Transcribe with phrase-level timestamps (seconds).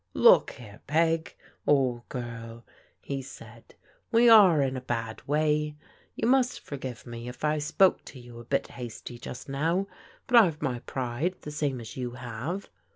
[0.29, 1.35] "Look here, Peg,
[1.67, 2.65] old girl,"
[3.01, 3.75] he said,"
[4.11, 5.75] we are in a bad way.
[6.15, 9.85] You must forgive me if I spoke to you a bit hasty just now:
[10.25, 12.67] but I've my pride the same as you have.